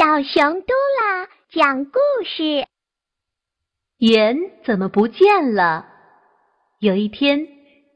[0.00, 2.64] 小熊嘟啦讲故事：
[3.98, 5.88] 盐怎么不见了？
[6.78, 7.46] 有一天，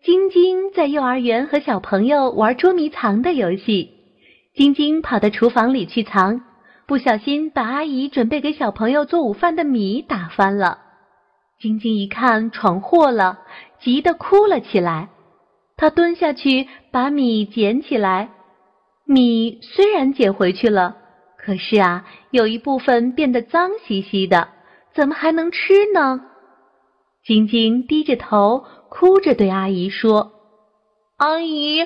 [0.03, 3.91] 晶晶在幼儿园和小朋友玩捉迷藏的游戏。
[4.55, 6.43] 晶晶跑到厨房里去藏，
[6.87, 10.81] 不小心把阿姨准备给小朋友做午饭的米打翻了。
[11.59, 13.39] 晶晶一看闯祸了，
[13.81, 15.09] 急得哭了起来。
[15.79, 18.29] 她蹲下去把米捡起来，
[19.07, 20.99] 米虽然捡回去了。
[21.45, 24.49] 可是啊，有一部分变得脏兮兮的，
[24.95, 26.23] 怎么还能吃呢？
[27.23, 30.33] 晶晶低着头，哭着对阿姨说
[31.19, 31.85] ：“阿姨，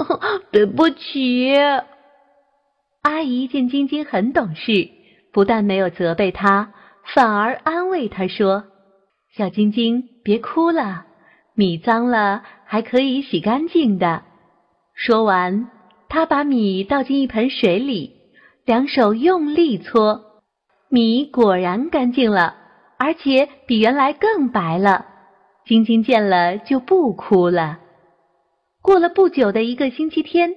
[0.52, 1.54] 对不起。
[3.00, 4.90] ”阿姨见晶晶很懂事，
[5.32, 6.72] 不但没有责备她，
[7.14, 8.64] 反而安慰她说
[9.34, 11.06] ：“小晶晶，别哭了，
[11.54, 14.22] 米脏了还可以洗干净的。”
[14.94, 15.70] 说完，
[16.10, 18.17] 她把米倒进一盆水里。
[18.68, 20.42] 两手用力搓，
[20.90, 22.54] 米果然干净了，
[22.98, 25.06] 而且比原来更白了。
[25.64, 27.78] 晶晶见了就不哭了。
[28.82, 30.54] 过了不久的一个星期天，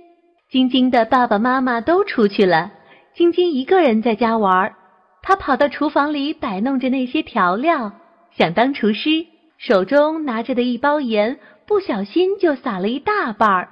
[0.50, 2.74] 晶晶的爸爸妈妈都出去了，
[3.16, 4.76] 晶晶一个人在家玩。
[5.22, 7.94] 她跑到厨房里摆弄着那些调料，
[8.32, 9.26] 想当厨师，
[9.58, 13.70] 手中拿着的一包盐不小心就撒了一大半儿。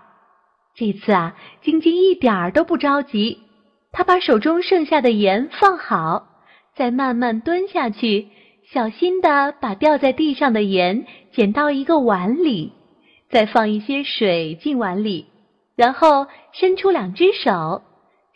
[0.75, 3.48] 这次啊，晶晶一点儿都不着急。
[3.91, 6.27] 他把手中剩下的盐放好，
[6.75, 8.27] 再慢慢蹲下去，
[8.71, 12.73] 小心地把掉在地上的盐捡到一个碗里，
[13.29, 15.25] 再放一些水进碗里，
[15.75, 17.81] 然后伸出两只手，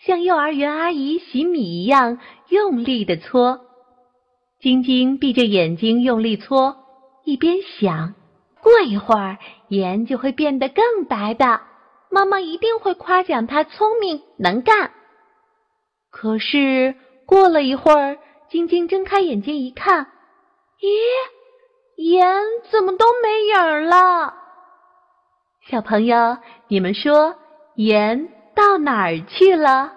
[0.06, 3.62] 像幼儿园阿姨洗米一样用力地搓。
[4.60, 6.78] 晶晶闭着眼睛用力搓，
[7.26, 8.16] 一边想：
[8.62, 9.38] 过一会儿
[9.68, 11.62] 盐就会变得更白的，
[12.10, 14.92] 妈妈一定会夸奖她聪明能干。
[16.24, 20.08] 可是过了一会儿，晶晶睁开眼睛一看，
[20.80, 20.88] 咦，
[21.98, 22.26] 盐
[22.72, 24.34] 怎么都没影儿了？
[25.68, 26.38] 小朋友，
[26.70, 27.36] 你们说
[27.76, 29.92] 盐到哪儿去了？